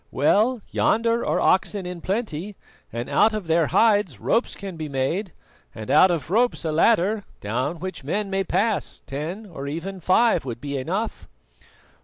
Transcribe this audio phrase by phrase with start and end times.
[0.09, 2.55] "Well, yonder are oxen in plenty,
[2.91, 5.31] and out of their hides ropes can be made,
[5.75, 10.43] and out of ropes a ladder, down which men may pass; ten, or even five,
[10.43, 11.29] would be enough."